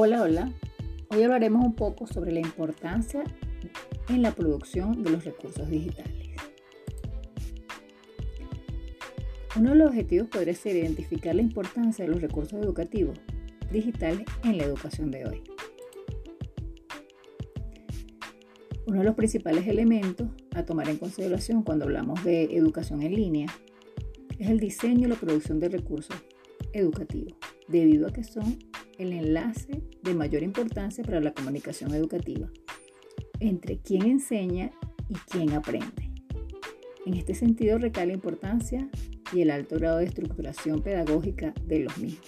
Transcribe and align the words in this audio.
Hola, 0.00 0.22
hola. 0.22 0.52
Hoy 1.08 1.24
hablaremos 1.24 1.64
un 1.64 1.74
poco 1.74 2.06
sobre 2.06 2.30
la 2.30 2.38
importancia 2.38 3.24
en 4.08 4.22
la 4.22 4.30
producción 4.30 5.02
de 5.02 5.10
los 5.10 5.24
recursos 5.24 5.68
digitales. 5.68 6.36
Uno 9.56 9.70
de 9.70 9.74
los 9.74 9.88
objetivos 9.88 10.28
podría 10.28 10.54
ser 10.54 10.76
identificar 10.76 11.34
la 11.34 11.42
importancia 11.42 12.04
de 12.04 12.12
los 12.12 12.20
recursos 12.20 12.62
educativos 12.62 13.18
digitales 13.72 14.24
en 14.44 14.58
la 14.58 14.66
educación 14.66 15.10
de 15.10 15.26
hoy. 15.26 15.42
Uno 18.86 19.00
de 19.00 19.04
los 19.04 19.16
principales 19.16 19.66
elementos 19.66 20.28
a 20.54 20.64
tomar 20.64 20.88
en 20.90 20.98
consideración 20.98 21.64
cuando 21.64 21.86
hablamos 21.86 22.22
de 22.22 22.56
educación 22.56 23.02
en 23.02 23.16
línea 23.16 23.48
es 24.38 24.48
el 24.48 24.60
diseño 24.60 25.08
y 25.08 25.10
la 25.10 25.16
producción 25.16 25.58
de 25.58 25.70
recursos 25.70 26.14
educativos, 26.72 27.34
debido 27.66 28.06
a 28.06 28.12
que 28.12 28.22
son 28.22 28.67
el 28.98 29.12
enlace 29.12 29.82
de 30.02 30.14
mayor 30.14 30.42
importancia 30.42 31.04
para 31.04 31.20
la 31.20 31.32
comunicación 31.32 31.94
educativa 31.94 32.50
entre 33.40 33.78
quien 33.78 34.06
enseña 34.06 34.72
y 35.08 35.14
quien 35.30 35.52
aprende. 35.52 36.10
En 37.06 37.14
este 37.14 37.34
sentido 37.34 37.78
recae 37.78 38.06
la 38.06 38.12
importancia 38.12 38.88
y 39.32 39.40
el 39.40 39.50
alto 39.50 39.76
grado 39.76 39.98
de 39.98 40.04
estructuración 40.04 40.82
pedagógica 40.82 41.54
de 41.64 41.80
los 41.80 41.96
mismos. 41.98 42.26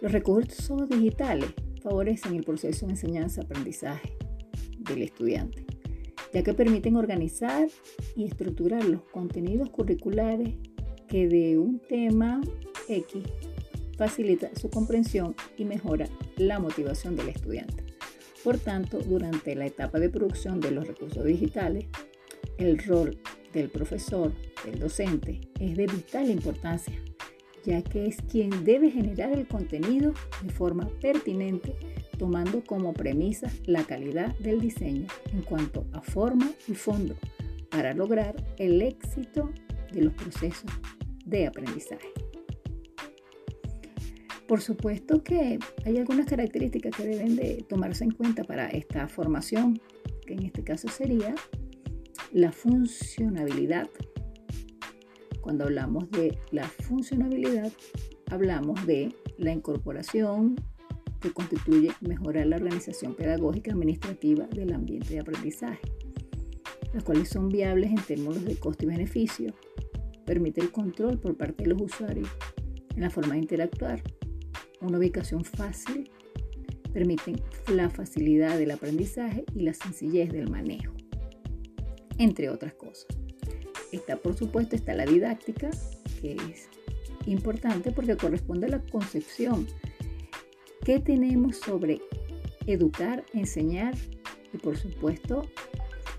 Los 0.00 0.12
recursos 0.12 0.88
digitales 0.88 1.50
favorecen 1.82 2.36
el 2.36 2.44
proceso 2.44 2.86
de 2.86 2.92
enseñanza-aprendizaje 2.92 4.16
del 4.78 5.02
estudiante, 5.02 5.64
ya 6.32 6.42
que 6.42 6.54
permiten 6.54 6.96
organizar 6.96 7.68
y 8.14 8.24
estructurar 8.24 8.84
los 8.84 9.02
contenidos 9.02 9.70
curriculares 9.70 10.54
que 11.08 11.28
de 11.28 11.58
un 11.58 11.80
tema 11.80 12.40
X 12.88 13.24
facilita 13.96 14.50
su 14.54 14.70
comprensión 14.70 15.34
y 15.56 15.64
mejora 15.64 16.08
la 16.36 16.58
motivación 16.58 17.16
del 17.16 17.28
estudiante. 17.28 17.84
Por 18.44 18.58
tanto, 18.58 18.98
durante 18.98 19.54
la 19.56 19.66
etapa 19.66 19.98
de 19.98 20.08
producción 20.08 20.60
de 20.60 20.70
los 20.70 20.86
recursos 20.86 21.24
digitales, 21.24 21.86
el 22.58 22.78
rol 22.78 23.18
del 23.52 23.70
profesor, 23.70 24.32
del 24.64 24.78
docente, 24.78 25.40
es 25.58 25.76
de 25.76 25.86
vital 25.86 26.30
importancia, 26.30 26.94
ya 27.64 27.82
que 27.82 28.06
es 28.06 28.18
quien 28.30 28.64
debe 28.64 28.90
generar 28.90 29.32
el 29.32 29.48
contenido 29.48 30.14
de 30.42 30.52
forma 30.52 30.88
pertinente, 31.00 31.74
tomando 32.18 32.62
como 32.62 32.92
premisa 32.94 33.50
la 33.64 33.84
calidad 33.84 34.36
del 34.38 34.60
diseño 34.60 35.08
en 35.32 35.42
cuanto 35.42 35.86
a 35.92 36.00
forma 36.00 36.50
y 36.68 36.74
fondo, 36.74 37.16
para 37.70 37.94
lograr 37.94 38.36
el 38.58 38.80
éxito 38.80 39.50
de 39.92 40.02
los 40.02 40.14
procesos 40.14 40.70
de 41.24 41.46
aprendizaje. 41.46 42.25
Por 44.46 44.60
supuesto 44.60 45.24
que 45.24 45.58
hay 45.84 45.98
algunas 45.98 46.26
características 46.26 46.96
que 46.96 47.04
deben 47.04 47.34
de 47.34 47.64
tomarse 47.68 48.04
en 48.04 48.12
cuenta 48.12 48.44
para 48.44 48.68
esta 48.68 49.08
formación, 49.08 49.80
que 50.24 50.34
en 50.34 50.44
este 50.44 50.62
caso 50.62 50.88
sería 50.88 51.34
la 52.32 52.52
funcionabilidad. 52.52 53.88
Cuando 55.40 55.64
hablamos 55.64 56.10
de 56.10 56.38
la 56.52 56.64
funcionabilidad, 56.68 57.72
hablamos 58.30 58.86
de 58.86 59.14
la 59.36 59.52
incorporación 59.52 60.56
que 61.20 61.32
constituye 61.32 61.90
mejorar 62.00 62.46
la 62.46 62.56
organización 62.56 63.14
pedagógica 63.14 63.72
administrativa 63.72 64.46
del 64.46 64.72
ambiente 64.72 65.14
de 65.14 65.20
aprendizaje, 65.20 65.80
las 66.92 67.02
cuales 67.02 67.28
son 67.28 67.48
viables 67.48 67.90
en 67.90 68.02
términos 68.02 68.44
de 68.44 68.56
costo 68.56 68.84
y 68.84 68.88
beneficio, 68.88 69.54
permite 70.24 70.60
el 70.60 70.70
control 70.70 71.18
por 71.18 71.36
parte 71.36 71.64
de 71.64 71.70
los 71.70 71.82
usuarios 71.82 72.28
en 72.94 73.02
la 73.02 73.10
forma 73.10 73.34
de 73.34 73.40
interactuar, 73.40 74.02
una 74.86 74.98
ubicación 74.98 75.44
fácil, 75.44 76.10
permiten 76.92 77.40
la 77.68 77.90
facilidad 77.90 78.58
del 78.58 78.70
aprendizaje 78.70 79.44
y 79.54 79.62
la 79.62 79.74
sencillez 79.74 80.32
del 80.32 80.48
manejo, 80.50 80.94
entre 82.18 82.48
otras 82.48 82.74
cosas. 82.74 83.06
Está, 83.92 84.16
por 84.16 84.34
supuesto, 84.34 84.76
está 84.76 84.94
la 84.94 85.04
didáctica, 85.04 85.70
que 86.20 86.36
es 86.50 86.68
importante 87.26 87.92
porque 87.92 88.16
corresponde 88.16 88.66
a 88.66 88.70
la 88.70 88.82
concepción 88.82 89.66
que 90.84 91.00
tenemos 91.00 91.58
sobre 91.58 92.00
educar, 92.66 93.24
enseñar 93.32 93.94
y, 94.52 94.58
por 94.58 94.76
supuesto, 94.76 95.42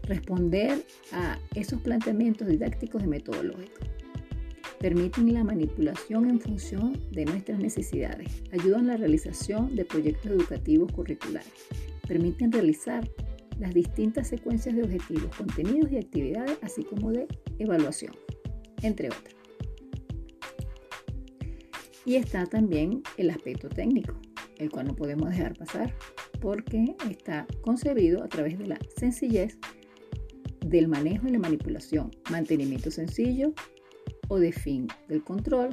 responder 0.03 0.85
a 1.11 1.39
esos 1.56 1.81
planteamientos 1.81 2.47
didácticos 2.47 3.03
y 3.03 3.07
metodológicos 3.07 3.96
permiten 4.79 5.33
la 5.33 5.43
manipulación 5.43 6.29
en 6.29 6.39
función 6.39 6.99
de 7.11 7.25
nuestras 7.25 7.59
necesidades, 7.59 8.43
ayudan 8.51 8.88
la 8.88 8.97
realización 8.97 9.75
de 9.75 9.85
proyectos 9.85 10.31
educativos 10.31 10.91
curriculares, 10.91 11.51
permiten 12.07 12.51
realizar 12.51 13.09
las 13.59 13.73
distintas 13.73 14.27
secuencias 14.27 14.75
de 14.75 14.83
objetivos, 14.83 15.35
contenidos 15.35 15.91
y 15.91 15.97
actividades, 15.97 16.57
así 16.61 16.83
como 16.83 17.11
de 17.11 17.27
evaluación, 17.57 18.13
entre 18.81 19.07
otras. 19.07 19.35
Y 22.05 22.15
está 22.15 22.45
también 22.45 23.01
el 23.17 23.29
aspecto 23.31 23.67
técnico, 23.67 24.13
el 24.59 24.69
cual 24.69 24.88
no 24.88 24.95
podemos 24.95 25.29
dejar 25.29 25.57
pasar 25.57 25.94
porque 26.39 26.95
está 27.09 27.47
concebido 27.61 28.23
a 28.23 28.29
través 28.29 28.57
de 28.57 28.67
la 28.67 28.79
sencillez 28.95 29.57
del 30.65 30.88
manejo 30.88 31.27
y 31.27 31.31
la 31.31 31.39
manipulación, 31.39 32.11
mantenimiento 32.29 32.91
sencillo, 32.91 33.53
o 34.27 34.39
de 34.39 34.51
fin 34.51 34.88
del 35.07 35.23
control, 35.23 35.69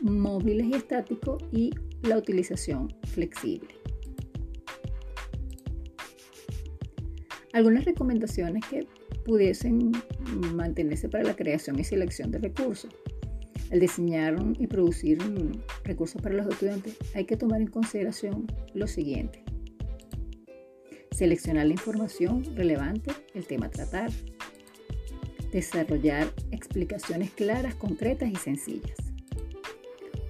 móviles 0.00 0.66
y 0.66 0.74
estáticos 0.74 1.42
y 1.52 1.70
la 2.02 2.18
utilización 2.18 2.94
flexible. 3.06 3.68
Algunas 7.52 7.84
recomendaciones 7.84 8.64
que 8.66 8.86
pudiesen 9.24 9.92
mantenerse 10.54 11.08
para 11.08 11.24
la 11.24 11.34
creación 11.34 11.78
y 11.78 11.84
selección 11.84 12.30
de 12.30 12.38
recursos. 12.38 12.90
Al 13.70 13.80
diseñar 13.80 14.36
y 14.58 14.66
producir 14.66 15.18
recursos 15.84 16.22
para 16.22 16.34
los 16.34 16.46
estudiantes 16.46 16.96
hay 17.14 17.24
que 17.26 17.36
tomar 17.36 17.60
en 17.60 17.66
consideración 17.66 18.46
lo 18.74 18.86
siguiente. 18.86 19.44
Seleccionar 21.10 21.66
la 21.66 21.72
información 21.72 22.44
relevante, 22.54 23.10
el 23.34 23.46
tema 23.46 23.66
a 23.66 23.70
tratar, 23.70 24.10
Desarrollar 25.52 26.30
explicaciones 26.50 27.30
claras, 27.30 27.74
concretas 27.74 28.30
y 28.30 28.36
sencillas. 28.36 28.98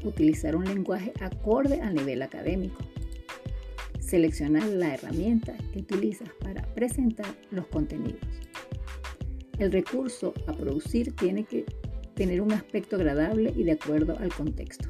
Utilizar 0.05 0.55
un 0.55 0.65
lenguaje 0.65 1.12
acorde 1.21 1.81
al 1.81 1.97
nivel 1.97 2.23
académico. 2.23 2.79
Seleccionar 3.99 4.65
la 4.69 4.95
herramienta 4.95 5.56
que 5.73 5.81
utilizas 5.81 6.29
para 6.41 6.62
presentar 6.75 7.34
los 7.51 7.67
contenidos. 7.67 8.21
El 9.59 9.73
recurso 9.73 10.34
a 10.47 10.53
producir 10.53 11.12
tiene 11.17 11.43
que 11.43 11.65
tener 12.15 12.41
un 12.41 12.53
aspecto 12.53 12.95
agradable 12.95 13.53
y 13.56 13.65
de 13.65 13.73
acuerdo 13.73 14.17
al 14.19 14.33
contexto. 14.33 14.89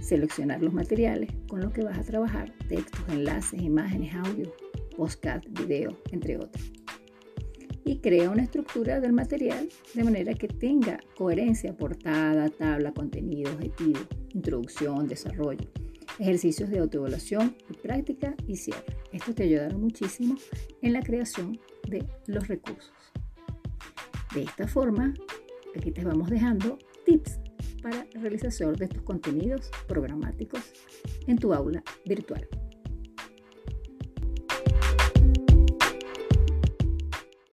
Seleccionar 0.00 0.62
los 0.62 0.72
materiales 0.72 1.30
con 1.46 1.60
los 1.60 1.72
que 1.74 1.84
vas 1.84 1.98
a 1.98 2.04
trabajar, 2.04 2.50
textos, 2.68 3.00
enlaces, 3.10 3.60
imágenes, 3.60 4.14
audio, 4.14 4.50
podcast, 4.96 5.46
video, 5.58 5.94
entre 6.10 6.38
otros 6.38 6.83
y 7.84 7.98
crea 7.98 8.30
una 8.30 8.42
estructura 8.42 9.00
del 9.00 9.12
material 9.12 9.68
de 9.94 10.04
manera 10.04 10.34
que 10.34 10.48
tenga 10.48 10.98
coherencia, 11.16 11.76
portada, 11.76 12.48
tabla, 12.48 12.92
contenido, 12.92 13.52
objetivo, 13.52 14.00
introducción, 14.32 15.06
desarrollo, 15.06 15.68
ejercicios 16.18 16.70
de 16.70 16.78
autoevaluación 16.78 17.56
práctica 17.82 18.34
y 18.46 18.56
cierre. 18.56 18.96
Esto 19.12 19.34
te 19.34 19.44
ayudará 19.44 19.76
muchísimo 19.76 20.36
en 20.80 20.92
la 20.92 21.02
creación 21.02 21.58
de 21.88 22.04
los 22.26 22.48
recursos. 22.48 22.92
De 24.34 24.42
esta 24.42 24.66
forma, 24.66 25.14
aquí 25.76 25.90
te 25.90 26.04
vamos 26.04 26.30
dejando 26.30 26.78
tips 27.04 27.38
para 27.82 28.06
realización 28.14 28.74
de 28.74 28.86
estos 28.86 29.02
contenidos 29.02 29.70
programáticos 29.86 30.60
en 31.26 31.36
tu 31.36 31.52
aula 31.52 31.82
virtual. 32.06 32.48